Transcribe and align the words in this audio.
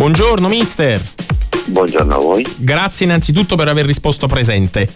Buongiorno 0.00 0.48
mister. 0.48 0.98
Buongiorno 1.66 2.14
a 2.14 2.18
voi. 2.18 2.42
Grazie 2.56 3.04
innanzitutto 3.04 3.54
per 3.54 3.68
aver 3.68 3.84
risposto 3.84 4.26
presente. 4.26 4.88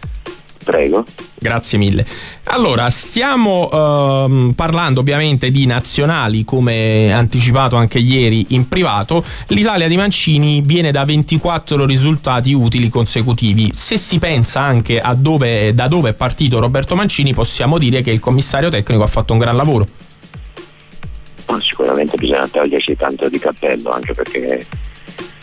Prego. 0.65 1.05
Grazie 1.39 1.77
mille. 1.77 2.07
Allora, 2.45 2.89
stiamo 2.89 3.69
ehm, 3.71 4.53
parlando 4.57 5.01
ovviamente 5.01 5.51
di 5.51 5.67
nazionali, 5.67 6.43
come 6.45 7.13
anticipato 7.13 7.77
anche 7.77 7.99
ieri 7.99 8.47
in 8.55 8.67
privato. 8.67 9.23
L'Italia 9.49 9.89
di 9.89 9.97
Mancini 9.99 10.63
viene 10.63 10.91
da 10.91 11.05
24 11.05 11.85
risultati 11.85 12.55
utili 12.55 12.89
consecutivi. 12.89 13.73
Se 13.75 13.99
si 13.99 14.19
pensa 14.19 14.61
anche 14.61 15.01
a 15.01 15.13
dove, 15.13 15.75
da 15.75 15.87
dove 15.87 16.09
è 16.09 16.15
partito 16.15 16.61
Roberto 16.61 16.95
Mancini, 16.95 17.35
possiamo 17.35 17.77
dire 17.77 18.01
che 18.01 18.11
il 18.11 18.21
commissario 18.21 18.71
tecnico 18.71 19.03
ha 19.03 19.09
fatto 19.09 19.35
un 19.35 19.39
gran 19.39 19.55
lavoro. 19.55 19.87
Sicuramente 21.61 22.17
bisogna 22.17 22.49
togliersi 22.49 22.97
tanto 22.97 23.29
di 23.29 23.39
cappello, 23.39 23.91
anche 23.91 24.15
perché 24.15 24.67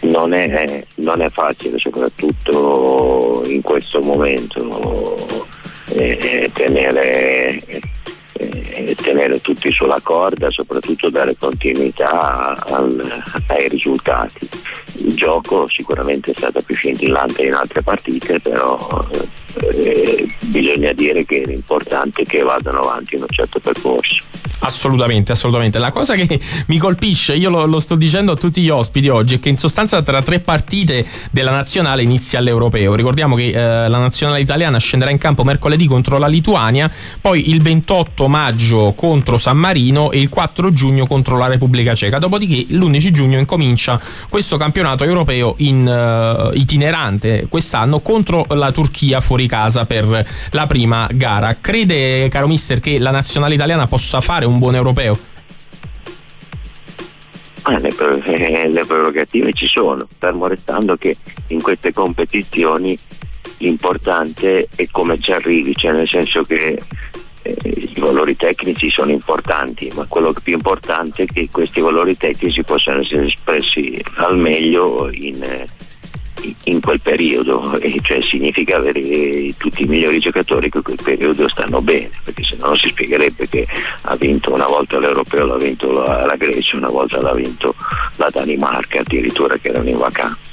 non 0.02 0.34
è, 0.34 0.84
non 0.96 1.22
è 1.22 1.30
facile, 1.30 1.78
soprattutto 1.78 3.43
in 3.46 3.62
questo 3.62 4.02
momento, 4.02 5.18
eh, 5.89 6.50
tenere, 6.54 7.62
eh, 8.34 8.96
tenere, 8.96 9.42
tutti 9.42 9.71
sulla 9.71 10.00
corda, 10.02 10.50
soprattutto 10.50 11.10
dare 11.10 11.36
continuità 11.38 12.56
al, 12.68 13.24
ai 13.48 13.70
risultati. 13.70 14.48
Il 14.96 15.15
gioco 15.15 15.68
sicuramente 15.68 16.32
è 16.32 16.36
stato 16.36 16.62
più 16.62 16.76
scintillante 16.76 17.43
in 17.43 17.54
altre 17.54 17.82
partite, 17.82 18.40
però 18.40 18.78
eh, 19.62 19.90
bisogna 20.51 20.91
dire 20.91 21.25
che 21.25 21.41
è 21.41 22.23
che 22.25 22.41
vadano 22.43 22.82
avanti 22.82 23.15
in 23.15 23.21
un 23.21 23.28
certo 23.29 23.59
percorso. 23.59 24.21
Assolutamente, 24.64 25.32
assolutamente. 25.32 25.79
La 25.79 25.92
cosa 25.92 26.14
che 26.14 26.39
mi 26.68 26.78
colpisce, 26.78 27.33
io 27.33 27.50
lo, 27.50 27.65
lo, 27.65 27.79
sto 27.79 27.96
dicendo 27.96 28.33
a 28.33 28.36
tutti 28.36 28.61
gli 28.61 28.69
ospiti 28.69 29.07
oggi, 29.07 29.36
è 29.36 29.39
che 29.39 29.50
in 29.50 29.57
sostanza 29.57 30.01
tra 30.04 30.21
tre 30.21 30.39
partite 30.39 31.06
della 31.32 31.51
nazionale 31.51 32.03
inizia 32.03 32.39
l'europeo. 32.42 32.94
Ricordiamo 32.94 33.36
che 33.36 33.47
eh, 33.47 33.89
la 33.89 33.98
nazionale 33.98 34.39
italiana 34.42 34.78
scenderà 34.78 35.09
in 35.11 35.17
campo 35.17 35.44
mercoledì 35.44 35.88
contro 35.88 36.17
la 36.20 36.28
Lituania, 36.28 36.92
poi 37.20 37.50
il 37.50 37.61
28 37.61 38.28
maggio 38.28 38.94
contro 38.95 39.38
San 39.38 39.58
Marino 39.58 40.11
e 40.11 40.20
il 40.20 40.30
4 40.30 40.72
giugno 40.72 41.08
contro 41.08 41.38
la 41.38 41.48
Repubblica 41.48 41.95
Ceca. 41.95 42.20
Dopodiché 42.20 42.66
l'11 42.73 43.09
giugno 43.09 43.39
incomincia 43.39 44.00
questo 44.30 44.58
campionato 44.58 45.04
europeo 45.04 45.56
in, 45.58 45.88
uh, 45.88 46.56
itinerante 46.56 47.48
quest'anno 47.50 48.00
contro 48.02 48.45
la 48.50 48.72
Turchia 48.72 49.22
fuori 49.22 49.48
casa 49.48 49.86
per 49.86 50.26
la 50.52 50.67
prima 50.67 51.08
gara. 51.11 51.56
Crede, 51.59 52.28
caro 52.30 52.47
mister, 52.47 52.80
che 52.80 53.00
la 53.00 53.11
nazionale 53.11 53.53
italiana 53.53 53.88
possa 53.88 54.22
fare 54.22 54.45
un 54.45 54.59
buon 54.59 54.75
europeo? 54.75 55.17
Ah, 57.64 57.78
le, 57.78 57.92
le, 58.70 58.86
prerogative 58.86 59.53
ci 59.53 59.67
sono, 59.67 60.08
fermo 60.17 60.48
restando 60.48 60.95
che 60.95 61.16
in 61.48 61.61
queste 61.61 61.94
competizioni 61.94 62.98
l'importante 63.58 64.67
è 64.75 64.88
come 64.89 65.20
ci 65.20 65.31
arrivi, 65.31 65.75
cioè 65.75 65.92
nel 65.92 66.09
senso 66.09 66.42
che 66.42 66.81
eh, 67.44 67.58
i 67.64 68.00
valori 68.00 68.36
tecnici 68.36 68.89
sono 68.89 69.11
importanti, 69.11 69.92
ma 69.94 70.05
quello 70.08 70.33
più 70.42 70.53
importante 70.53 71.23
è 71.23 71.26
che 71.28 71.50
questi 71.52 71.81
valori 71.81 72.17
tecnici 72.17 72.64
possano 72.64 73.02
essere 73.02 73.28
espressi 73.28 74.03
al 74.16 74.38
meglio 74.38 75.08
in, 75.11 75.44
eh, 75.44 75.67
in 76.66 76.81
quel 76.81 77.00
periodo, 77.02 77.80
cioè 78.02 78.22
significa 78.22 78.78
avere 78.78 79.53
tutti 79.58 79.84
i 79.84 79.88
migliori 79.88 80.20
giocatori 80.20 80.70
che 80.70 80.78
in 80.78 80.83
quel 80.83 81.00
periodo 81.02 81.48
stanno 81.48 81.81
bene, 81.81 82.09
perché 82.23 82.44
se 82.44 82.58
no 82.59 82.75
si 82.75 82.89
spiegherebbe 82.89 83.48
che 83.48 83.66
ha 84.03 84.16
vinto 84.16 84.53
una 84.53 84.67
volta 84.67 85.00
l'Europeo, 85.00 85.45
l'ha 85.45 85.58
vinto 85.58 85.92
la, 85.92 86.25
la 86.25 86.36
Grecia, 86.36 86.78
una 86.78 86.89
volta 86.89 87.22
l'ha 87.22 87.33
vinto 87.33 87.75
la 88.17 88.30
Danimarca, 88.31 89.00
addirittura 89.00 89.58
che 89.58 89.70
erano 89.70 89.89
in 89.89 89.98
vacanza. 89.98 90.51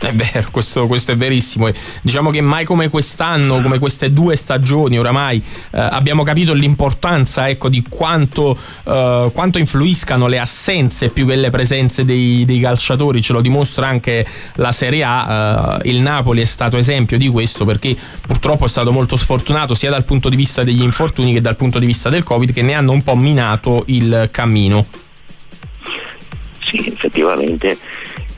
È 0.00 0.12
vero, 0.12 0.48
questo, 0.52 0.86
questo, 0.86 1.10
è 1.10 1.16
verissimo. 1.16 1.66
E 1.66 1.74
diciamo 2.02 2.30
che 2.30 2.40
mai 2.40 2.64
come 2.64 2.88
quest'anno, 2.88 3.60
come 3.60 3.80
queste 3.80 4.12
due 4.12 4.36
stagioni, 4.36 4.96
oramai 4.96 5.42
eh, 5.72 5.80
abbiamo 5.80 6.22
capito 6.22 6.52
l'importanza 6.52 7.48
ecco, 7.48 7.68
di 7.68 7.82
quanto, 7.88 8.56
eh, 8.84 9.30
quanto, 9.34 9.58
influiscano 9.58 10.28
le 10.28 10.38
assenze 10.38 11.08
più 11.08 11.26
che 11.26 11.34
le 11.34 11.50
presenze 11.50 12.04
dei, 12.04 12.44
dei, 12.44 12.60
calciatori. 12.60 13.20
Ce 13.20 13.32
lo 13.32 13.40
dimostra 13.40 13.88
anche 13.88 14.24
la 14.54 14.70
Serie 14.70 15.02
A. 15.02 15.80
Eh, 15.82 15.88
il 15.88 16.00
Napoli 16.00 16.42
è 16.42 16.46
stato 16.46 16.76
esempio 16.76 17.18
di 17.18 17.28
questo 17.28 17.64
perché 17.64 17.96
purtroppo 18.24 18.66
è 18.66 18.68
stato 18.68 18.92
molto 18.92 19.16
sfortunato 19.16 19.74
sia 19.74 19.90
dal 19.90 20.04
punto 20.04 20.28
di 20.28 20.36
vista 20.36 20.62
degli 20.62 20.82
infortuni 20.82 21.32
che 21.32 21.40
dal 21.40 21.56
punto 21.56 21.80
di 21.80 21.86
vista 21.86 22.08
del 22.08 22.22
Covid, 22.22 22.52
che 22.52 22.62
ne 22.62 22.74
hanno 22.74 22.92
un 22.92 23.02
po' 23.02 23.16
minato 23.16 23.82
il 23.86 24.28
cammino. 24.30 24.86
Sì, 26.62 26.86
effettivamente 26.86 27.76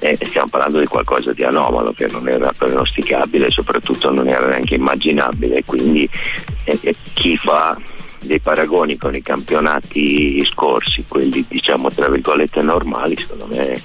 eh, 0.00 0.18
stiamo 0.22 0.48
parlando 0.48 0.80
di 0.80 0.86
qualcosa 0.86 1.32
di 1.32 1.44
anomalo 1.44 1.92
che 1.92 2.06
non 2.08 2.28
era 2.28 2.52
pronosticabile 2.56 3.46
e 3.46 3.50
soprattutto 3.50 4.10
non 4.10 4.28
era 4.28 4.48
neanche 4.48 4.74
immaginabile, 4.74 5.62
quindi 5.64 6.08
eh, 6.64 6.78
eh, 6.80 6.94
chi 7.12 7.36
fa 7.36 7.78
dei 8.22 8.40
paragoni 8.40 8.96
con 8.96 9.14
i 9.14 9.22
campionati 9.22 10.44
scorsi, 10.44 11.04
quelli 11.06 11.44
diciamo 11.46 11.90
tra 11.90 12.08
virgolette 12.08 12.62
normali, 12.62 13.16
secondo 13.16 13.46
me, 13.46 13.80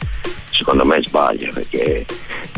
secondo 0.56 0.86
me 0.86 1.02
sbaglia 1.04 1.50
perché 1.54 2.06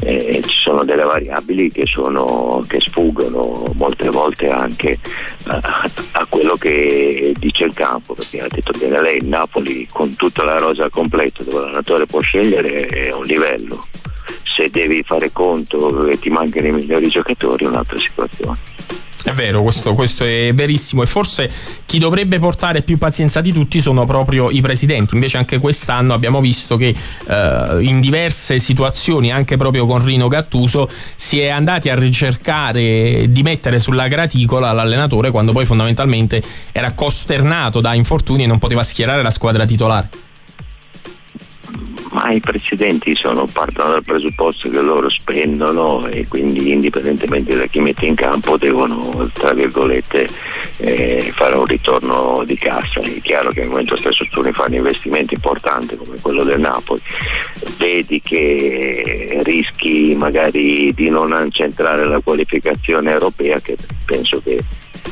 eh, 0.02 0.42
ci 0.46 0.56
sono 0.56 0.84
delle 0.84 1.04
variabili 1.04 1.72
che, 1.72 1.86
sono, 1.86 2.64
che 2.68 2.80
sfuggono 2.80 3.74
molte 3.76 4.10
volte 4.10 4.50
anche 4.50 5.00
a, 5.48 5.90
a, 6.12 6.26
quello 6.28 6.56
che 6.56 7.34
dice 7.38 7.66
il 7.66 7.74
campo, 7.74 8.14
perché 8.14 8.40
ha 8.42 8.48
detto 8.48 8.72
bene 8.78 9.02
lei, 9.02 9.18
il 9.18 9.26
Napoli 9.26 9.88
con 9.92 10.16
tutta 10.16 10.44
la 10.44 10.58
rosa 10.58 10.90
completa 10.90 11.44
dove 11.44 11.60
l'allenatore 11.62 12.06
può 12.06 12.20
scegliere 12.22 12.86
è 12.86 13.14
un 13.14 13.24
livello, 13.24 13.86
se 14.44 14.70
devi 14.70 15.04
fare 15.04 15.32
conto 15.32 16.08
e 16.08 16.20
ti 16.20 16.30
mancano 16.30 16.68
i 16.68 16.72
migliori 16.72 17.08
giocatori 17.08 17.66
è 17.66 17.68
un'altra 17.68 17.98
situazione. 17.98 18.77
È 19.28 19.34
vero, 19.34 19.62
questo, 19.62 19.94
questo, 19.94 20.24
è 20.24 20.52
verissimo 20.54 21.02
e 21.02 21.06
forse 21.06 21.52
chi 21.86 22.00
dovrebbe 22.00 22.40
portare 22.40 22.82
più 22.82 22.98
pazienza 22.98 23.42
di 23.42 23.52
tutti 23.52 23.82
sono 23.82 24.06
proprio 24.06 24.50
i 24.50 24.62
presidenti. 24.62 25.16
Invece 25.16 25.36
anche 25.36 25.60
quest'anno 25.60 26.14
abbiamo 26.14 26.40
visto 26.40 26.78
che 26.78 26.96
eh, 27.28 27.78
in 27.82 28.00
diverse 28.00 28.58
situazioni, 28.58 29.30
anche 29.30 29.58
proprio 29.58 29.86
con 29.86 30.02
Rino 30.02 30.30
Gattuso, 30.30 30.90
si 31.18 31.42
è 31.42 31.50
andati 31.50 31.90
a 31.90 31.96
ricercare 31.96 33.26
di 33.28 33.44
mettere 33.44 33.80
sulla 33.80 34.08
graticola 34.08 34.72
l'allenatore 34.72 35.30
quando 35.30 35.52
poi 35.52 35.66
fondamentalmente 35.66 36.42
era 36.72 36.94
costernato 36.94 37.82
da 37.82 37.94
infortuni 37.94 38.44
e 38.44 38.48
non 38.48 38.60
poteva 38.60 38.82
schierare 38.82 39.24
la 39.24 39.32
squadra 39.32 39.66
titolare 39.66 40.10
ma 42.18 42.32
i 42.32 42.40
precedenti 42.40 43.14
sono, 43.14 43.46
partono 43.46 43.92
dal 43.92 44.04
presupposto 44.04 44.70
che 44.70 44.82
loro 44.82 45.08
spendono 45.08 46.08
e 46.08 46.28
quindi 46.28 46.72
indipendentemente 46.72 47.56
da 47.56 47.68
chi 47.68 47.80
mette 47.80 48.08
in 48.08 48.16
campo 48.16 48.58
devono 48.58 49.30
tra 49.34 49.54
virgolette 49.54 50.28
eh, 50.78 51.32
fare 51.32 51.56
un 51.56 51.66
ritorno 51.66 52.42
di 52.44 52.56
cassa. 52.56 53.02
È 53.02 53.22
chiaro 53.22 53.50
che 53.50 53.60
nel 53.60 53.70
momento 53.70 53.96
stesso 53.96 54.26
tu 54.32 54.42
ne 54.42 54.52
fai 54.52 54.70
un 54.70 54.74
investimento 54.78 55.36
importante 55.36 55.96
come 55.96 56.18
quello 56.20 56.44
del 56.44 56.60
Napoli, 56.60 57.00
vedi 57.78 58.20
che 58.20 59.40
rischi 59.44 60.16
magari 60.18 60.92
di 60.96 61.10
non 61.10 61.34
accentrare 61.34 62.04
la 62.08 62.20
qualificazione 62.20 63.12
europea 63.12 63.60
che 63.60 63.76
penso 64.06 64.42
che 64.44 64.58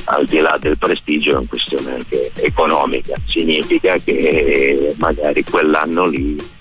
al 0.05 0.25
di 0.25 0.39
là 0.39 0.57
del 0.59 0.77
prestigio 0.79 1.31
è 1.31 1.35
una 1.35 1.47
questione 1.47 1.93
anche 1.93 2.31
economica, 2.37 3.13
significa 3.25 3.95
che 4.03 4.95
magari 4.97 5.43
quell'anno 5.43 6.07
lì 6.07 6.53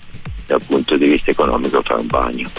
dal 0.45 0.61
punto 0.65 0.97
di 0.97 1.05
vista 1.05 1.31
economico 1.31 1.81
fa 1.83 1.95
un 1.95 2.07
bagno. 2.07 2.49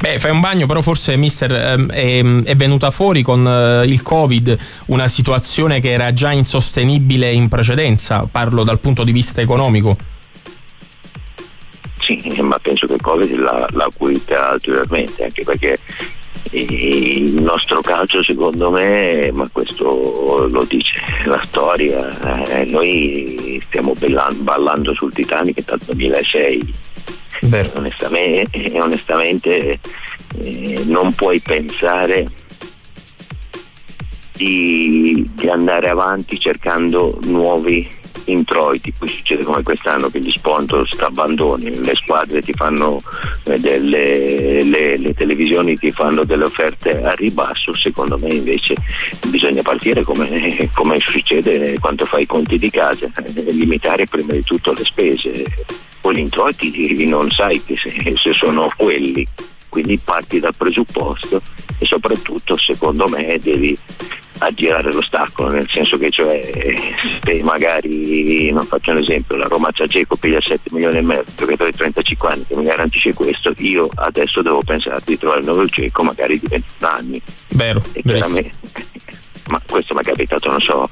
Beh, 0.00 0.18
fai 0.18 0.30
un 0.30 0.40
bagno, 0.40 0.64
però 0.64 0.80
forse 0.80 1.14
mister 1.16 1.52
ehm, 1.52 1.90
è, 1.90 2.24
è, 2.44 2.56
venuta 2.56 2.90
fuori 2.90 3.20
con 3.22 3.46
eh, 3.46 3.84
il 3.86 4.00
Covid 4.00 4.56
una 4.86 5.08
situazione 5.08 5.78
che 5.78 5.90
era 5.90 6.14
già 6.14 6.32
insostenibile 6.32 7.30
in 7.30 7.48
precedenza, 7.48 8.26
parlo 8.30 8.64
dal 8.64 8.80
punto 8.80 9.04
di 9.04 9.12
vista 9.12 9.42
economico. 9.42 9.96
Sì, 12.00 12.40
ma 12.40 12.58
penso 12.58 12.86
che 12.86 12.94
il 12.94 13.00
Covid 13.02 13.38
l'ha, 13.38 13.66
l'ha 13.72 13.84
acuita 13.84 14.52
ulteriormente, 14.52 15.24
anche 15.24 15.44
perché 15.44 15.78
il 16.52 17.34
nostro 17.42 17.80
calcio 17.80 18.22
secondo 18.22 18.70
me, 18.70 19.30
ma 19.32 19.48
questo 19.52 20.48
lo 20.50 20.64
dice 20.64 20.98
la 21.26 21.40
storia, 21.44 22.48
eh, 22.48 22.64
noi 22.64 23.60
stiamo 23.66 23.92
ballando, 23.98 24.42
ballando 24.42 24.94
sul 24.94 25.12
Titanic 25.12 25.62
dal 25.64 25.78
2006 25.84 26.74
onestamente, 27.74 28.70
onestamente 28.78 29.78
eh, 30.38 30.82
non 30.86 31.12
puoi 31.14 31.40
pensare 31.40 32.26
di, 34.32 35.28
di, 35.34 35.48
andare 35.48 35.88
avanti 35.90 36.38
cercando 36.38 37.18
nuovi 37.24 37.88
introiti, 38.30 38.92
poi 38.96 39.08
succede 39.08 39.44
come 39.44 39.62
quest'anno 39.62 40.08
che 40.08 40.20
gli 40.20 40.30
sponsor 40.30 40.86
abbandoni, 41.00 41.82
le 41.82 41.94
squadre 41.94 42.40
ti 42.40 42.52
fanno 42.52 43.00
eh, 43.44 43.58
delle, 43.58 44.62
le, 44.62 44.96
le, 44.96 45.14
televisioni 45.14 45.76
ti 45.76 45.90
fanno 45.90 46.24
delle 46.24 46.44
offerte 46.44 47.00
a 47.00 47.12
ribasso, 47.12 47.74
secondo 47.74 48.18
me 48.18 48.32
invece 48.32 48.74
bisogna 49.28 49.62
partire 49.62 50.02
come, 50.02 50.70
come 50.74 50.98
succede 50.98 51.78
quando 51.78 52.04
fai 52.04 52.22
i 52.22 52.26
conti 52.26 52.58
di 52.58 52.70
casa, 52.70 53.06
eh, 53.06 53.52
limitare 53.52 54.06
prima 54.06 54.32
di 54.32 54.42
tutto 54.42 54.72
le 54.72 54.84
spese. 54.84 55.44
Poi 56.00 56.14
gli 56.14 56.20
introiti 56.20 57.06
non 57.06 57.28
sai 57.30 57.62
se, 57.66 57.76
se 58.16 58.32
sono 58.32 58.68
quelli, 58.76 59.26
quindi 59.68 59.98
parti 59.98 60.40
dal 60.40 60.54
presupposto 60.56 61.42
e 61.78 61.86
soprattutto 61.86 62.58
secondo 62.58 63.06
me 63.08 63.38
devi 63.40 63.76
aggirare 64.40 64.92
l'ostacolo, 64.92 65.50
nel 65.50 65.68
senso 65.70 65.98
che 65.98 66.10
cioè, 66.10 66.50
se 67.22 67.42
magari, 67.42 68.50
non 68.52 68.64
faccio 68.64 68.90
un 68.90 68.98
esempio, 68.98 69.36
la 69.36 69.46
Roma 69.46 69.70
Ciageco 69.70 70.16
piglia 70.16 70.40
7 70.40 70.70
milioni 70.72 70.98
e 70.98 71.02
mezzo, 71.02 71.32
giocatore 71.36 71.70
di 71.70 71.76
35 71.76 72.28
anni 72.28 72.44
che 72.46 72.56
mi 72.56 72.64
garantisce 72.64 73.14
questo, 73.14 73.52
io 73.58 73.88
adesso 73.96 74.42
devo 74.42 74.60
pensare 74.62 75.00
di 75.04 75.18
trovare 75.18 75.40
il 75.40 75.46
nuovo 75.46 75.64
Geco 75.64 76.02
magari 76.02 76.38
di 76.38 76.46
20 76.48 76.66
anni. 76.80 77.22
Vero, 77.50 77.82
ma 79.50 79.60
questo 79.66 79.94
mi 79.94 80.00
è 80.00 80.04
capitato, 80.04 80.48
non 80.48 80.60
so, 80.60 80.88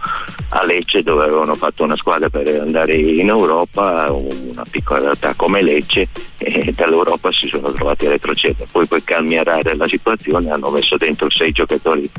a 0.49 0.65
Lecce 0.65 1.03
dove 1.03 1.23
avevano 1.23 1.55
fatto 1.55 1.85
una 1.85 1.97
squadra 1.97 2.29
per 2.29 2.49
andare 2.49 2.97
in 2.97 3.29
Europa, 3.29 4.11
una 4.11 4.65
piccola 4.69 5.01
realtà 5.01 5.35
come 5.35 5.63
Lecce 5.63 6.09
e 6.39 6.73
dall'Europa 6.75 7.31
si 7.31 7.47
sono 7.47 7.71
trovati 7.71 8.07
a 8.07 8.11
retrocedere. 8.11 8.69
Poi 8.71 8.87
per 8.87 9.05
calmierare 9.05 9.77
la 9.77 9.87
situazione 9.87 10.51
hanno 10.51 10.71
messo 10.71 10.97
dentro 10.97 11.31
sei 11.31 11.53
giocatori 11.53 12.11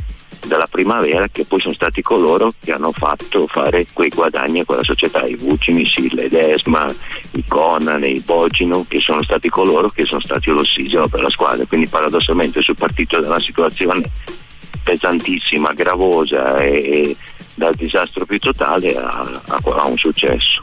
dalla 0.45 0.68
primavera 0.68 1.27
che 1.27 1.45
poi 1.45 1.59
sono 1.59 1.74
stati 1.74 2.01
coloro 2.01 2.51
che 2.59 2.71
hanno 2.71 2.91
fatto 2.91 3.47
fare 3.47 3.86
quei 3.94 4.09
guadagni 4.09 4.59
a 4.62 4.65
quella 4.65 4.83
società, 4.83 5.24
i 5.25 5.36
Vucini, 5.36 5.86
sì, 5.86 6.07
Desma, 6.30 6.91
i 7.31 7.44
Conan, 7.47 8.03
i 8.03 8.21
Bogino, 8.25 8.86
che 8.88 9.00
sono 9.00 9.24
stati 9.24 9.50
coloro 9.50 9.89
che 9.89 10.06
sono 10.06 10.21
stati 10.21 10.50
l'ossigeno 10.50 11.07
per 11.07 11.21
la 11.21 11.30
squadra. 11.30 11.65
Quindi 11.65 11.88
paradossalmente 11.88 12.62
sul 12.62 12.75
partito 12.75 13.19
da 13.19 13.27
una 13.27 13.39
situazione 13.39 14.09
pesantissima, 14.83 15.74
gravosa 15.74 16.56
e, 16.57 16.77
e 16.77 17.18
dal 17.56 17.75
disastro 17.75 18.25
più 18.25 18.39
totale 18.39 18.95
a, 18.95 19.42
a, 19.47 19.59
a 19.63 19.85
un 19.85 19.97
successo. 19.97 20.62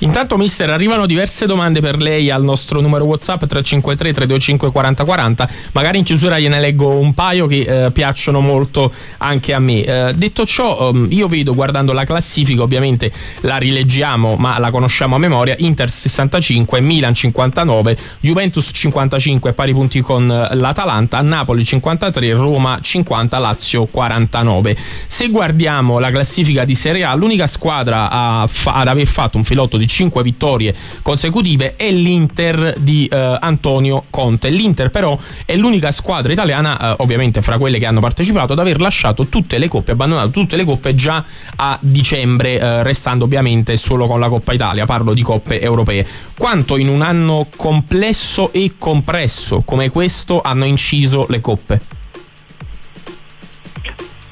Intanto, 0.00 0.36
mister, 0.36 0.70
arrivano 0.70 1.06
diverse 1.06 1.44
domande 1.44 1.80
per 1.80 2.00
lei 2.00 2.30
al 2.30 2.44
nostro 2.44 2.80
numero 2.80 3.04
WhatsApp 3.04 3.46
353 3.46 4.12
325 4.12 4.70
4040. 4.70 5.48
Magari 5.72 5.98
in 5.98 6.04
chiusura 6.04 6.38
gliene 6.38 6.60
leggo 6.60 6.98
un 6.98 7.12
paio 7.14 7.48
che 7.48 7.86
eh, 7.86 7.90
piacciono 7.90 8.38
molto 8.38 8.92
anche 9.18 9.52
a 9.52 9.58
me. 9.58 9.82
Eh, 9.82 10.12
detto 10.14 10.46
ciò, 10.46 10.90
um, 10.90 11.08
io 11.10 11.26
vedo 11.26 11.52
guardando 11.52 11.92
la 11.92 12.04
classifica, 12.04 12.62
ovviamente 12.62 13.10
la 13.40 13.56
rileggiamo, 13.56 14.36
ma 14.36 14.60
la 14.60 14.70
conosciamo 14.70 15.16
a 15.16 15.18
memoria: 15.18 15.56
Inter 15.58 15.90
65, 15.90 16.80
Milan 16.80 17.14
59, 17.14 17.98
Juventus 18.20 18.70
55, 18.72 19.52
pari 19.52 19.72
punti 19.72 20.00
con 20.00 20.30
eh, 20.30 20.54
l'Atalanta, 20.54 21.20
Napoli 21.22 21.64
53, 21.64 22.34
Roma 22.34 22.78
50, 22.80 23.36
Lazio 23.38 23.86
49. 23.86 24.76
Se 25.08 25.28
guardiamo 25.28 25.98
la 25.98 26.12
classifica 26.12 26.64
di 26.64 26.76
Serie 26.76 27.02
A, 27.02 27.14
l'unica 27.14 27.48
squadra 27.48 28.46
fa- 28.46 28.74
ad 28.74 28.86
aver 28.86 29.06
fatto 29.06 29.36
un 29.36 29.42
filotto 29.42 29.76
di 29.76 29.86
5 29.88 30.22
vittorie 30.22 30.74
consecutive 31.02 31.74
è 31.76 31.90
l'Inter 31.90 32.74
di 32.78 33.06
eh, 33.06 33.38
Antonio 33.40 34.04
Conte. 34.10 34.48
L'Inter 34.50 34.90
però 34.90 35.18
è 35.44 35.56
l'unica 35.56 35.90
squadra 35.90 36.32
italiana, 36.32 36.92
eh, 36.92 36.94
ovviamente 36.98 37.42
fra 37.42 37.58
quelle 37.58 37.78
che 37.78 37.86
hanno 37.86 38.00
partecipato, 38.00 38.52
ad 38.52 38.58
aver 38.58 38.80
lasciato 38.80 39.26
tutte 39.26 39.58
le 39.58 39.68
coppe, 39.68 39.92
abbandonato 39.92 40.30
tutte 40.30 40.56
le 40.56 40.64
coppe 40.64 40.94
già 40.94 41.24
a 41.56 41.78
dicembre, 41.80 42.58
eh, 42.58 42.82
restando 42.82 43.24
ovviamente 43.24 43.76
solo 43.76 44.06
con 44.06 44.20
la 44.20 44.28
Coppa 44.28 44.52
Italia, 44.52 44.84
parlo 44.84 45.14
di 45.14 45.22
coppe 45.22 45.60
europee. 45.60 46.06
Quanto 46.36 46.76
in 46.76 46.88
un 46.88 47.02
anno 47.02 47.48
complesso 47.56 48.52
e 48.52 48.74
compresso 48.78 49.62
come 49.64 49.90
questo 49.90 50.40
hanno 50.40 50.64
inciso 50.64 51.26
le 51.28 51.40
coppe? 51.40 51.97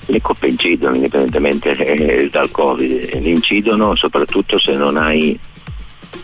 Le 0.07 0.21
coppe 0.21 0.47
incidono 0.49 0.95
indipendentemente 0.95 1.71
eh, 1.73 2.29
dal 2.31 2.51
Covid, 2.51 3.21
incidono 3.23 3.95
soprattutto 3.95 4.59
se 4.59 4.73
non 4.73 4.97
hai 4.97 5.39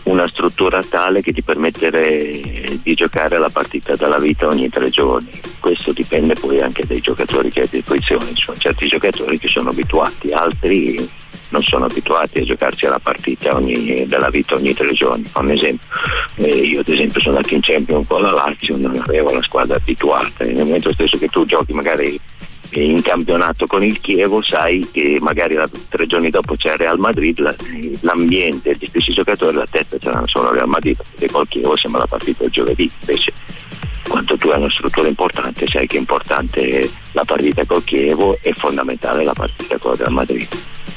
una 0.03 0.27
struttura 0.27 0.81
tale 0.81 1.21
che 1.21 1.31
ti 1.31 1.41
permettere 1.41 2.41
di 2.81 2.93
giocare 2.93 3.37
la 3.37 3.49
partita 3.49 3.95
dalla 3.95 4.17
vita 4.17 4.47
ogni 4.47 4.69
tre 4.69 4.89
giorni. 4.89 5.29
Questo 5.59 5.93
dipende 5.93 6.33
poi 6.33 6.61
anche 6.61 6.85
dai 6.85 6.99
giocatori 6.99 7.49
che 7.49 7.61
hai 7.61 7.65
a 7.65 7.69
disposizione, 7.69 8.33
ci 8.33 8.43
sono 8.43 8.57
certi 8.57 8.87
giocatori 8.87 9.37
che 9.37 9.47
sono 9.47 9.69
abituati, 9.69 10.31
altri 10.31 11.09
non 11.49 11.61
sono 11.61 11.85
abituati 11.85 12.39
a 12.39 12.43
giocarsi 12.43 12.87
alla 12.87 12.99
partita 12.99 13.55
ogni, 13.55 14.05
della 14.07 14.29
vita 14.29 14.55
ogni 14.55 14.73
tre 14.73 14.91
giorni. 14.91 15.23
Fa 15.25 15.41
un 15.41 15.51
esempio, 15.51 15.87
eh, 16.35 16.47
io 16.47 16.79
ad 16.79 16.87
esempio 16.87 17.21
sono 17.21 17.35
andato 17.35 17.53
in 17.53 17.61
Champions 17.61 18.07
con 18.07 18.23
la 18.23 18.31
Lazio, 18.31 18.75
non 18.75 18.99
avevo 19.05 19.31
la 19.31 19.41
squadra 19.43 19.75
abituata, 19.75 20.43
nel 20.45 20.57
momento 20.57 20.91
stesso 20.91 21.17
che 21.17 21.27
tu 21.27 21.45
giochi 21.45 21.73
magari 21.73 22.19
in 22.81 23.01
campionato 23.01 23.65
con 23.65 23.83
il 23.83 23.99
Chievo 23.99 24.41
sai 24.41 24.87
che 24.91 25.17
magari 25.21 25.57
tre 25.89 26.05
giorni 26.05 26.29
dopo 26.29 26.55
c'è 26.55 26.71
il 26.71 26.77
Real 26.77 26.99
Madrid, 26.99 27.39
l'ambiente, 28.01 28.75
gli 28.77 28.87
stessi 28.87 29.13
giocatori, 29.13 29.55
la 29.55 29.67
testa 29.69 29.97
ce 29.97 30.09
l'hanno 30.09 30.27
solo 30.27 30.51
Real 30.51 30.67
Madrid, 30.67 30.95
perché 30.95 31.31
col 31.31 31.47
Chievo 31.47 31.75
sembra 31.75 32.01
la 32.01 32.07
partita 32.07 32.43
il 32.43 32.51
giovedì, 32.51 32.89
invece 32.99 33.33
quando 34.07 34.37
tu 34.37 34.49
hai 34.49 34.59
una 34.59 34.69
struttura 34.69 35.07
importante 35.07 35.65
sai 35.65 35.87
che 35.87 35.95
è 35.95 35.99
importante 35.99 36.89
la 37.13 37.23
partita 37.23 37.65
col 37.65 37.83
Chievo 37.83 38.37
e 38.41 38.53
fondamentale 38.53 39.23
la 39.23 39.33
partita 39.33 39.77
con 39.77 39.93
il 39.93 39.97
Real 39.99 40.13
Madrid. 40.13 40.47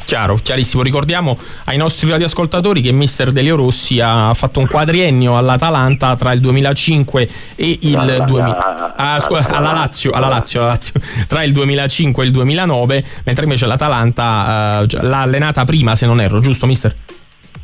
Chiaro, 0.07 0.39
chiarissimo. 0.41 0.85
Ricordiamo 0.85 1.37
ai 1.65 1.77
nostri 1.77 2.09
radioascoltatori 2.09 2.81
che 2.81 2.93
mister 2.93 3.33
Delio 3.33 3.57
Rossi 3.57 3.99
ha 3.99 4.33
fatto 4.35 4.61
un 4.61 4.69
quadriennio 4.69 5.37
all'Atalanta 5.37 6.15
tra 6.15 6.31
il 6.31 6.39
2005 6.39 7.29
e 7.57 7.79
il 7.83 7.97
alla, 7.97 8.21
2000, 8.21 8.95
ah, 8.95 9.19
scusa, 9.19 9.49
alla, 9.49 9.73
Lazio, 9.73 10.13
alla, 10.13 10.29
Lazio, 10.29 10.61
alla 10.61 10.69
Lazio, 10.69 10.95
tra 11.27 11.43
il 11.43 11.51
2005 11.51 12.23
e 12.23 12.27
il 12.27 12.33
2009, 12.33 13.05
mentre 13.25 13.43
invece 13.43 13.67
l'Atalanta 13.67 14.85
uh, 14.85 15.07
l'ha 15.09 15.23
allenata 15.23 15.65
prima, 15.65 15.97
se 15.97 16.07
non 16.07 16.21
erro, 16.21 16.39
giusto 16.39 16.67
mister? 16.67 16.95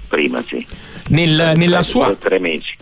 Prima, 0.08 0.42
sì. 0.44 0.66
Nel, 1.10 1.52
nella 1.54 1.82
sua... 1.82 2.12
Tre 2.16 2.40
mesi. 2.40 2.74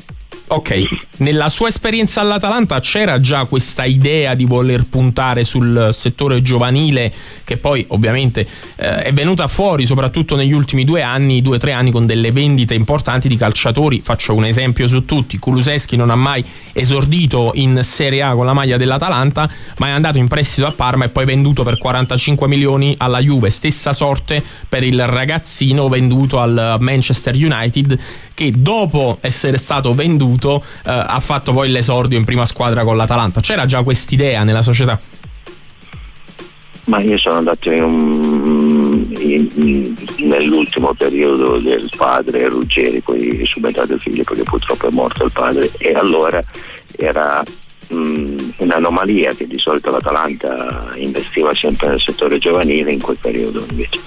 Ok, 0.52 0.82
nella 1.18 1.48
sua 1.48 1.68
esperienza 1.68 2.22
all'Atalanta 2.22 2.80
c'era 2.80 3.20
già 3.20 3.44
questa 3.44 3.84
idea 3.84 4.34
di 4.34 4.46
voler 4.46 4.82
puntare 4.82 5.44
sul 5.44 5.90
settore 5.92 6.42
giovanile 6.42 7.12
che 7.44 7.56
poi 7.56 7.84
ovviamente 7.90 8.44
eh, 8.74 9.02
è 9.02 9.12
venuta 9.12 9.46
fuori 9.46 9.86
soprattutto 9.86 10.34
negli 10.34 10.50
ultimi 10.50 10.82
due 10.82 11.02
anni, 11.02 11.40
due 11.40 11.54
o 11.54 11.58
tre 11.60 11.70
anni 11.70 11.92
con 11.92 12.04
delle 12.04 12.32
vendite 12.32 12.74
importanti 12.74 13.28
di 13.28 13.36
calciatori. 13.36 14.00
Faccio 14.00 14.34
un 14.34 14.44
esempio 14.44 14.88
su 14.88 15.04
tutti, 15.04 15.38
Kuluseschi 15.38 15.94
non 15.94 16.10
ha 16.10 16.16
mai 16.16 16.44
esordito 16.72 17.52
in 17.54 17.78
Serie 17.84 18.22
A 18.22 18.34
con 18.34 18.44
la 18.44 18.52
maglia 18.52 18.76
dell'Atalanta 18.76 19.48
ma 19.76 19.86
è 19.86 19.90
andato 19.90 20.18
in 20.18 20.26
prestito 20.26 20.66
a 20.66 20.72
Parma 20.72 21.04
e 21.04 21.10
poi 21.10 21.26
venduto 21.26 21.62
per 21.62 21.78
45 21.78 22.48
milioni 22.48 22.96
alla 22.98 23.20
Juve. 23.20 23.50
Stessa 23.50 23.92
sorte 23.92 24.42
per 24.68 24.82
il 24.82 25.06
ragazzino 25.06 25.86
venduto 25.88 26.40
al 26.40 26.76
Manchester 26.80 27.36
United 27.36 27.98
che 28.40 28.52
dopo 28.56 29.18
essere 29.20 29.58
stato 29.58 29.92
venduto 29.92 30.64
eh, 30.86 30.90
ha 30.90 31.20
fatto 31.20 31.52
poi 31.52 31.68
l'esordio 31.68 32.16
in 32.16 32.24
prima 32.24 32.46
squadra 32.46 32.84
con 32.84 32.96
l'Atalanta. 32.96 33.40
C'era 33.40 33.66
già 33.66 33.82
quest'idea 33.82 34.44
nella 34.44 34.62
società? 34.62 34.98
Ma 36.86 37.00
io 37.00 37.18
sono 37.18 37.36
andato 37.36 37.70
in, 37.70 39.04
in, 39.18 39.48
in, 39.56 39.94
nell'ultimo 40.26 40.94
periodo 40.94 41.58
del 41.58 41.90
padre 41.94 42.48
Ruggeri, 42.48 43.02
poi 43.02 43.28
è 43.28 43.44
subentrato 43.44 43.92
il 43.92 44.00
figlio 44.00 44.22
perché 44.24 44.44
purtroppo 44.44 44.88
è 44.88 44.90
morto 44.90 45.22
il 45.22 45.32
padre 45.32 45.70
e 45.76 45.92
allora 45.92 46.42
era 46.96 47.42
mh, 47.88 48.52
un'anomalia 48.56 49.34
che 49.34 49.46
di 49.46 49.58
solito 49.58 49.90
l'Atalanta 49.90 50.92
investiva 50.94 51.54
sempre 51.54 51.88
nel 51.88 52.00
settore 52.00 52.38
giovanile, 52.38 52.90
in 52.90 53.02
quel 53.02 53.18
periodo 53.20 53.62
invece 53.68 54.00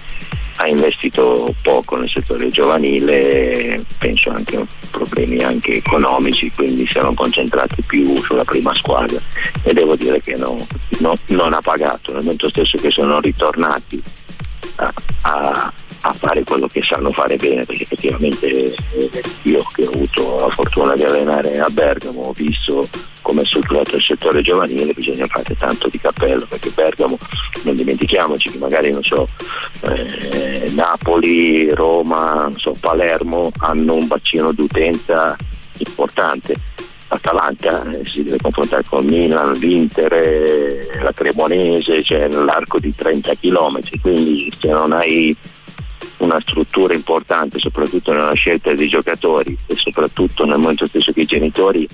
ha 0.64 0.68
investito 0.70 1.54
poco 1.62 1.98
nel 1.98 2.08
settore 2.08 2.48
giovanile, 2.48 3.84
penso 3.98 4.30
anche 4.32 4.56
a 4.56 4.66
problemi 4.92 5.44
anche 5.44 5.76
economici, 5.76 6.50
quindi 6.56 6.88
si 6.88 6.98
erano 6.98 7.14
concentrati 7.14 7.82
più 7.82 8.16
sulla 8.22 8.46
prima 8.46 8.74
squadra 8.74 9.20
e 9.62 9.74
devo 9.74 9.98
dire 9.98 10.22
che 10.22 10.36
no, 10.36 10.66
no, 11.00 11.16
non 11.28 11.52
ha 11.52 11.60
pagato, 11.60 12.14
nel 12.14 12.24
momento 12.24 12.48
stesso 12.48 12.78
che 12.78 12.90
sono 12.92 13.20
ritornati 13.20 14.02
a, 14.76 14.94
a, 15.24 15.74
a 16.02 16.14
fare 16.14 16.44
quello 16.46 16.68
che 16.68 16.82
sanno 16.82 17.12
fare 17.12 17.36
bene, 17.36 17.66
perché 17.66 17.84
effettivamente 17.84 18.74
io 19.42 19.66
che 19.74 19.86
ho 19.86 19.90
avuto 19.90 20.40
la 20.40 20.50
fortuna 20.50 20.96
di 20.96 21.04
allenare 21.04 21.60
a 21.60 21.68
Bergamo 21.70 22.22
ho 22.22 22.32
visto 22.32 22.88
come 23.24 23.42
è 23.42 23.46
strutturato 23.46 23.96
il 23.96 24.04
settore 24.04 24.42
giovanile, 24.42 24.94
bisogna 24.94 25.26
fare 25.26 25.56
tanto 25.56 25.88
di 25.88 25.98
cappello, 25.98 26.46
perché 26.48 26.70
Bergamo, 26.70 27.18
non 27.64 27.76
dimentichiamoci 27.76 28.52
che 28.52 28.58
magari 28.60 28.92
non 28.92 29.02
so, 29.02 29.28
eh, 29.90 30.70
Napoli, 30.76 31.70
Roma, 31.74 32.52
so, 32.58 32.76
Palermo 32.80 33.52
hanno 33.60 33.96
un 33.96 34.06
bacino 34.06 34.52
d'utenza 34.52 35.36
importante. 35.78 36.54
Atalanta 37.08 37.90
eh, 37.92 38.06
si 38.06 38.24
deve 38.24 38.38
confrontare 38.42 38.84
con 38.88 39.06
Milan, 39.06 39.54
l'Inter, 39.54 40.14
eh, 40.14 40.88
la 41.02 41.12
Cremonese, 41.14 42.04
cioè 42.04 42.28
nell'arco 42.28 42.80
di 42.80 42.94
30 42.94 43.34
km, 43.40 43.80
quindi 44.02 44.52
se 44.60 44.70
non 44.70 44.92
hai 44.92 45.36
una 46.18 46.40
struttura 46.40 46.94
importante 46.94 47.60
soprattutto 47.60 48.14
nella 48.14 48.34
scelta 48.34 48.74
dei 48.74 48.88
giocatori 48.88 49.56
e 49.68 49.76
soprattutto 49.76 50.46
nel 50.46 50.58
momento 50.58 50.86
stesso 50.86 51.12
che 51.12 51.22
i 51.22 51.26
genitori 51.26 51.88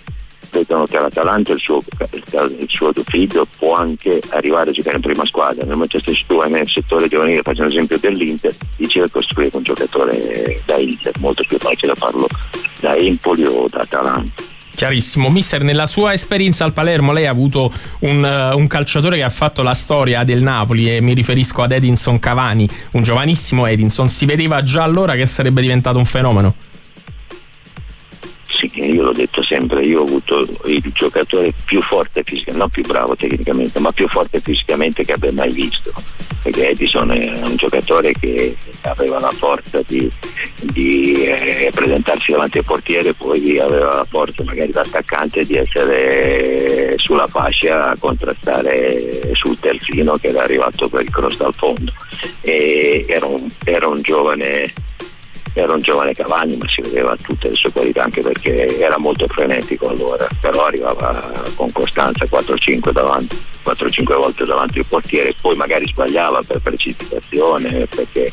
vedono 0.51 0.85
che 0.85 0.99
l'Atalanta 0.99 1.53
il 1.53 1.59
suo, 1.59 1.79
il 2.11 2.65
suo 2.67 2.91
figlio 3.05 3.47
può 3.57 3.75
anche 3.75 4.21
arrivare 4.29 4.69
a 4.69 4.73
giocare 4.73 4.97
in 4.97 5.01
prima 5.01 5.25
squadra 5.25 5.63
nel 5.63 5.73
momento 5.73 5.99
stesso 5.99 6.23
tu 6.27 6.41
nel 6.41 6.67
settore 6.67 7.07
giovanile 7.07 7.41
faccio 7.41 7.61
un 7.61 7.69
esempio 7.69 7.97
dell'Inter 7.99 8.53
dici 8.75 9.01
di 9.01 9.09
costruire 9.09 9.55
un 9.55 9.63
giocatore 9.63 10.61
da 10.65 10.77
Inter 10.77 11.13
molto 11.19 11.43
più 11.47 11.57
facile 11.57 11.93
farlo 11.95 12.27
da 12.79 12.95
Empoli 12.95 13.45
o 13.45 13.67
da 13.69 13.79
Atalanta. 13.79 14.43
Chiarissimo. 14.79 15.29
Mister, 15.29 15.61
nella 15.61 15.85
sua 15.85 16.13
esperienza 16.13 16.63
al 16.63 16.71
Palermo 16.71 17.11
lei 17.11 17.25
ha 17.25 17.31
avuto 17.31 17.69
un, 17.99 18.23
uh, 18.23 18.57
un, 18.57 18.65
calciatore 18.67 19.17
che 19.17 19.23
ha 19.23 19.29
fatto 19.29 19.61
la 19.61 19.73
storia 19.73 20.23
del 20.23 20.41
Napoli 20.41 20.95
e 20.95 21.01
mi 21.01 21.13
riferisco 21.13 21.61
ad 21.61 21.73
Edinson 21.73 22.17
Cavani, 22.17 22.65
un 22.93 23.01
giovanissimo 23.01 23.65
Edinson. 23.65 24.07
Si 24.07 24.25
vedeva 24.25 24.63
già 24.63 24.83
allora 24.83 25.15
che 25.15 25.25
sarebbe 25.25 25.59
diventato 25.59 25.97
un 25.97 26.05
fenomeno? 26.05 26.55
Sì, 28.59 28.69
io 28.75 29.03
l'ho 29.03 29.13
detto 29.13 29.41
sempre, 29.41 29.85
io 29.85 30.01
ho 30.01 30.03
avuto 30.03 30.45
il 30.65 30.83
giocatore 30.91 31.53
più 31.63 31.81
forte 31.81 32.23
fisicamente, 32.23 32.59
non 32.59 32.69
più 32.69 32.83
bravo 32.83 33.15
tecnicamente, 33.15 33.79
ma 33.79 33.93
più 33.93 34.05
forte 34.09 34.41
fisicamente 34.41 35.05
che 35.05 35.13
abbia 35.13 35.31
mai 35.31 35.49
visto. 35.53 35.93
Perché 36.43 36.71
Edison 36.71 37.09
è 37.09 37.39
un 37.41 37.55
giocatore 37.55 38.11
che 38.11 38.57
aveva 38.81 39.17
la 39.21 39.31
forza 39.31 39.81
di, 39.87 40.11
di 40.73 41.23
eh, 41.23 41.71
presentarsi 41.73 42.31
davanti 42.33 42.57
al 42.57 42.65
portiere, 42.65 43.13
poi 43.13 43.59
aveva 43.59 43.95
la 43.95 44.05
forza 44.09 44.43
magari 44.43 44.71
da 44.71 44.81
attaccante 44.81 45.45
di 45.45 45.55
essere 45.55 46.95
sulla 46.97 47.27
fascia 47.27 47.91
a 47.91 47.97
contrastare 47.97 49.33
sul 49.35 49.57
terzino 49.57 50.17
che 50.17 50.27
era 50.27 50.43
arrivato 50.43 50.89
per 50.89 51.03
il 51.03 51.09
cross 51.09 51.37
dal 51.37 51.53
fondo. 51.53 51.93
E 52.41 53.05
era 53.07 53.25
un, 53.25 53.47
era 53.63 53.87
un 53.87 54.01
giovane 54.01 54.73
era 55.53 55.73
un 55.73 55.79
giovane 55.79 56.13
Cavani 56.13 56.57
ma 56.57 56.67
si 56.67 56.81
vedeva 56.81 57.15
tutte 57.21 57.49
le 57.49 57.55
sue 57.55 57.71
qualità 57.71 58.03
anche 58.03 58.21
perché 58.21 58.79
era 58.79 58.97
molto 58.97 59.27
frenetico 59.27 59.89
allora. 59.89 60.27
Però 60.39 60.65
arrivava 60.65 61.31
con 61.55 61.71
costanza 61.71 62.25
4-5 62.25 62.91
davanti 62.91 63.37
4-5 63.63 64.03
volte 64.15 64.45
davanti 64.45 64.79
al 64.79 64.85
portiere 64.85 65.35
poi 65.39 65.55
magari 65.55 65.87
sbagliava 65.87 66.41
per 66.45 66.59
precipitazione 66.59 67.85
perché 67.87 68.31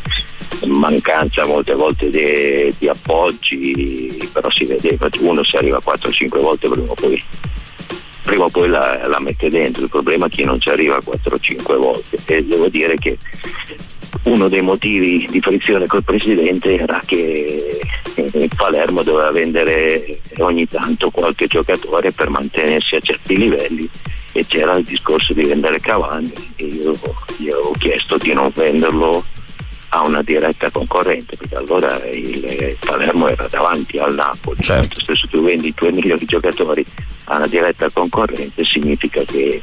mancanza 0.67 1.45
molte 1.45 1.75
volte 1.75 2.09
di, 2.09 2.75
di 2.79 2.89
appoggi 2.89 4.31
però 4.33 4.49
si 4.51 4.65
vedeva 4.65 5.09
uno 5.21 5.45
si 5.45 5.57
arriva 5.57 5.79
4-5 5.85 6.41
volte 6.41 6.69
prima 6.69 6.91
o 6.91 6.95
poi 6.95 7.23
prima 8.27 8.45
o 8.45 8.49
poi 8.49 8.69
la, 8.69 9.07
la, 9.07 9.21
mette 9.21 9.49
dentro. 9.49 9.85
Il 9.85 9.89
problema 9.89 10.27
è 10.27 10.29
chi 10.29 10.45
non 10.45 10.61
ci 10.61 10.69
arriva 10.69 10.99
4-5 10.99 11.79
volte. 11.79 12.19
E 12.27 12.45
devo 12.45 12.69
dire 12.69 12.97
che 12.97 13.17
uno 14.25 14.49
dei 14.49 14.63
motivi 14.63 15.27
di 15.31 15.41
frizione 15.41 15.87
col 15.87 16.05
presidente 16.05 16.77
era 16.77 17.01
che 17.05 17.81
il 18.15 18.51
Palermo 18.55 19.03
doveva 19.03 19.31
vendere 19.31 20.21
ogni 20.39 20.67
tanto 20.67 21.11
qualche 21.11 21.47
giocatore 21.47 22.13
per 22.13 22.31
mantenersi 22.31 22.97
a 22.97 23.01
certi 23.01 23.37
livelli 23.37 23.89
e 24.33 24.47
c'era 24.47 24.77
il 24.77 24.85
discorso 24.85 25.33
di 25.33 25.45
vendere 25.45 25.81
Cavani 25.81 26.33
e 26.57 26.65
io 26.65 26.93
gli 27.39 27.49
ho 27.49 27.71
chiesto 27.73 28.17
di 28.17 28.33
non 28.33 28.51
venderlo 28.55 29.25
a 29.91 30.03
una 30.03 30.23
diretta 30.23 30.71
concorrente 30.71 31.37
perché 31.37 31.55
allora 31.55 31.99
il 32.07 32.77
Palermo 32.85 33.29
era 33.29 33.47
davanti 33.49 33.99
al 33.99 34.15
Napoli 34.15 34.61
certo. 34.61 35.01
se 35.01 35.15
tu 35.31 35.43
vendi 35.43 35.69
i 35.69 35.75
tuoi 35.75 35.93
migliori 35.93 36.25
giocatori 36.25 36.85
a 37.27 37.37
una 37.37 37.47
diretta 37.47 37.89
concorrente 37.91 38.65
significa 38.65 39.23
che 39.25 39.61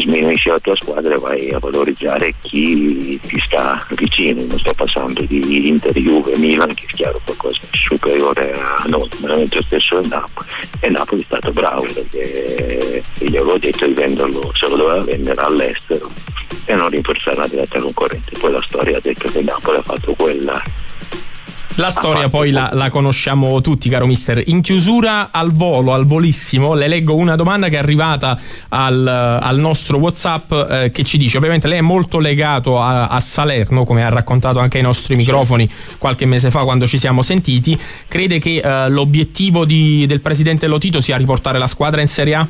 sminuisci 0.00 0.48
la 0.48 0.58
tua 0.58 0.74
squadra 0.74 1.14
e 1.14 1.18
vai 1.18 1.50
a 1.50 1.58
valorizzare 1.58 2.34
chi 2.40 3.18
ti 3.20 3.40
sta 3.44 3.86
vicino, 3.90 4.42
non 4.44 4.58
sto 4.58 4.72
passando 4.74 5.22
di 5.22 5.68
Inter, 5.68 5.92
Juve, 5.92 6.36
Milan 6.36 6.74
che 6.74 6.86
è 6.88 6.92
chiaro 6.94 7.20
qualcosa 7.24 7.58
di 7.70 7.78
superiore 7.78 8.52
a 8.52 8.84
noi, 8.88 9.08
veramente 9.20 9.62
stesso 9.62 10.00
è 10.00 10.06
Napoli. 10.06 10.48
E 10.80 10.88
Napoli 10.88 11.20
è 11.22 11.24
stato 11.24 11.52
bravo 11.52 11.82
perché 11.82 13.02
gli 13.18 13.36
avevo 13.36 13.58
detto 13.58 13.86
di 13.86 13.92
venderlo, 13.92 14.52
se 14.54 14.68
lo 14.68 14.76
doveva 14.76 15.04
vendere 15.04 15.40
all'estero 15.40 16.10
e 16.64 16.74
non 16.74 16.88
rinforzare 16.88 17.36
la 17.36 17.46
diretta 17.46 17.80
concorrente, 17.80 18.38
poi 18.38 18.52
la 18.52 18.62
storia 18.62 18.96
ha 18.96 19.00
detto 19.00 19.28
che 19.28 19.42
Napoli 19.42 19.76
ha 19.76 19.82
fatto 19.82 20.14
quella 20.14 20.60
la 21.76 21.90
storia 21.90 22.28
poi 22.28 22.50
la, 22.50 22.70
la, 22.72 22.88
conosciamo 22.88 23.60
tutti, 23.60 23.88
caro 23.88 24.06
mister. 24.06 24.42
In 24.46 24.60
chiusura 24.60 25.30
al 25.32 25.52
volo, 25.52 25.92
al 25.92 26.06
volissimo, 26.06 26.74
le 26.74 26.86
leggo 26.86 27.14
una 27.16 27.34
domanda 27.34 27.68
che 27.68 27.76
è 27.76 27.78
arrivata 27.78 28.38
al, 28.68 29.06
al 29.06 29.58
nostro 29.58 29.98
WhatsApp 29.98 30.52
eh, 30.52 30.90
che 30.92 31.02
ci 31.04 31.18
dice: 31.18 31.36
ovviamente 31.36 31.66
lei 31.66 31.78
è 31.78 31.82
molto 31.82 32.18
legato 32.18 32.80
a, 32.80 33.08
a, 33.08 33.20
Salerno, 33.20 33.84
come 33.84 34.04
ha 34.04 34.08
raccontato 34.08 34.60
anche 34.60 34.76
ai 34.76 34.82
nostri 34.84 35.16
microfoni 35.16 35.68
qualche 35.98 36.26
mese 36.26 36.50
fa 36.50 36.62
quando 36.62 36.86
ci 36.86 36.98
siamo 36.98 37.22
sentiti. 37.22 37.78
Crede 38.06 38.38
che 38.38 38.60
eh, 38.62 38.88
l'obiettivo 38.88 39.64
di, 39.64 40.06
del 40.06 40.20
presidente 40.20 40.66
Lotito 40.66 41.00
sia 41.00 41.16
riportare 41.16 41.58
la 41.58 41.66
squadra 41.66 42.00
in 42.00 42.08
Serie 42.08 42.34
A? 42.34 42.48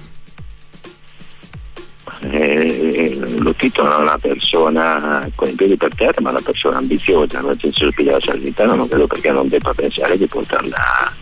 Eh, 2.31 3.19
Lotito 3.39 3.83
è 3.83 3.97
una 3.97 4.19
persona 4.19 5.29
con 5.35 5.49
i 5.49 5.53
piedi 5.53 5.77
per 5.77 5.95
terra 5.95 6.21
ma 6.23 6.31
una 6.31 6.41
persona 6.41 6.79
ambiziosa 6.79 7.41
nel 7.41 7.59
senso 7.61 7.89
che 7.91 8.05
la 8.05 8.19
Salernitana 8.21 8.75
non 8.75 8.89
vedo 8.89 9.07
perché 9.07 9.31
non 9.31 9.47
debba 9.49 9.73
pensare 9.75 10.17
di 10.17 10.27
portarla 10.27 11.13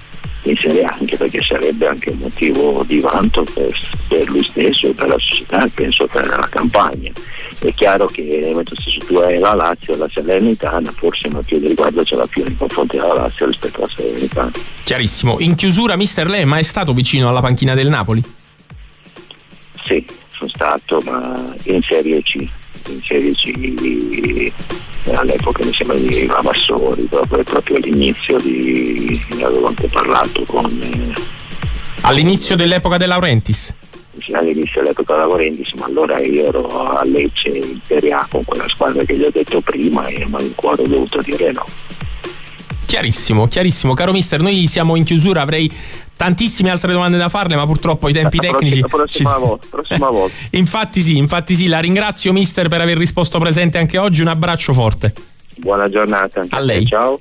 in 0.45 0.57
Serie 0.57 0.85
A 0.85 0.97
anche 0.99 1.17
perché 1.17 1.43
sarebbe 1.43 1.87
anche 1.87 2.11
un 2.11 2.19
motivo 2.19 2.85
di 2.87 3.01
vanto 3.01 3.45
per, 3.53 3.77
per 4.09 4.29
lui 4.29 4.43
stesso 4.43 4.89
e 4.89 4.93
per 4.93 5.09
la 5.09 5.19
società 5.19 5.67
penso 5.73 6.07
per 6.07 6.27
la 6.27 6.49
campagna. 6.49 7.13
È 7.59 7.73
chiaro 7.75 8.07
che 8.07 8.55
se 8.65 8.99
tu 9.07 9.17
hai 9.17 9.39
la 9.39 9.55
Lazio 9.55 9.97
la 9.97 10.09
Salernitana 10.09 10.93
forse 10.93 11.29
un 11.29 11.35
motivo 11.35 11.61
di 11.61 11.69
riguardo 11.69 12.05
ce 12.05 12.17
l'ha 12.17 12.27
più 12.27 12.43
nei 12.45 12.57
confronti 12.57 12.97
della 12.97 13.15
Lazio 13.15 13.47
rispetto 13.47 13.79
alla 13.83 13.93
Salernitana. 13.95 14.51
Chiarissimo. 14.83 15.37
In 15.41 15.55
chiusura 15.55 15.97
mister 15.97 16.29
lei 16.29 16.43
è 16.43 16.47
mai 16.47 16.65
stato 16.65 16.93
vicino 16.93 17.29
alla 17.29 17.41
panchina 17.41 17.75
del 17.75 17.89
Napoli? 17.89 18.23
sì 19.85 20.05
sono 20.43 20.49
stato 20.49 21.01
ma 21.05 21.55
in 21.65 21.83
Serie 21.83 22.23
C, 22.23 22.35
in 22.89 23.01
Serie 23.05 23.33
C 23.33 24.53
eh, 25.05 25.15
all'epoca 25.15 25.65
mi 25.65 25.73
sembra 25.73 25.97
di 25.97 26.27
Ravassori, 26.27 27.03
proprio, 27.05 27.43
proprio 27.43 27.77
all'inizio 27.77 28.39
di, 28.39 29.21
ne 29.37 29.45
avevo 29.45 29.67
anche 29.67 29.89
parlato 29.89 30.45
con... 30.45 30.65
Eh, 30.65 31.13
all'inizio 32.03 32.57
dell'epoca 32.57 32.97
De 32.97 33.07
Laurentiis? 33.07 33.75
All'inizio 34.33 34.81
dell'epoca 34.81 35.15
De 35.15 35.19
Laurentiis, 35.21 35.73
ma 35.73 35.87
allora 35.87 36.19
io 36.21 36.47
ero 36.47 36.97
a 36.97 37.03
Lecce 37.05 37.49
in 37.49 37.81
Serie 37.85 38.13
A 38.13 38.27
con 38.31 38.45
quella 38.45 38.69
squadra 38.69 39.03
che 39.05 39.17
gli 39.17 39.25
ho 39.25 39.31
detto 39.31 39.61
prima 39.61 40.07
e 40.07 40.25
ma 40.29 40.39
cuore 40.55 40.83
ho 40.83 40.87
dovuto 40.87 41.21
dire 41.21 41.51
no. 41.51 41.67
Chiarissimo, 42.87 43.49
chiarissimo. 43.49 43.95
Caro 43.95 44.13
mister, 44.13 44.41
noi 44.41 44.67
siamo 44.69 44.97
in 44.97 45.05
chiusura, 45.05 45.41
avrei 45.41 45.73
tantissime 46.23 46.71
altre 46.71 46.93
domande 46.93 47.19
da 47.19 47.29
farle, 47.29 47.57
ma 47.57 47.67
purtroppo 47.67 48.09
i 48.09 48.13
tempi 48.13 48.39
tecnici. 48.39 48.81
La 48.81 48.87
prossima, 48.87 49.39
volta, 49.39 49.67
prossima 49.69 50.09
volta. 50.11 50.35
infatti 50.51 51.03
sì, 51.03 51.17
infatti 51.17 51.57
sì, 51.57 51.67
la 51.67 51.81
ringrazio 51.81 52.33
mister 52.33 52.69
per 52.69 52.81
aver 52.81 52.97
risposto 52.97 53.41
presente 53.41 53.79
anche 53.79 53.99
oggi. 53.99 54.21
Un 54.21 54.29
abbraccio 54.29 54.73
forte. 54.73 55.13
Buona 55.57 55.89
giornata. 55.89 56.45
A 56.51 56.61
lei. 56.61 56.87
Ciao. 56.87 57.19